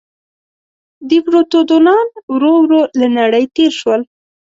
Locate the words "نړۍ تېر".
3.19-3.71